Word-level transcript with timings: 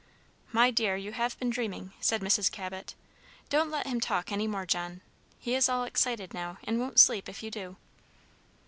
"My 0.51 0.71
dear, 0.71 0.95
you 0.95 1.11
have 1.11 1.37
been 1.37 1.51
dreaming," 1.51 1.93
said 1.99 2.21
Mrs. 2.21 2.51
Cabot. 2.51 2.95
"Don't 3.49 3.69
let 3.69 3.85
him 3.85 4.01
talk 4.01 4.31
any 4.31 4.47
more, 4.47 4.65
John. 4.65 5.01
He 5.37 5.53
is 5.53 5.69
all 5.69 5.83
excited 5.83 6.33
now, 6.33 6.57
and 6.63 6.79
won't 6.79 6.99
sleep 6.99 7.29
if 7.29 7.43
you 7.43 7.51
do." 7.51 7.75